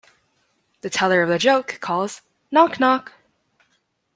[0.81, 3.13] The teller of the joke calls Knock, knock!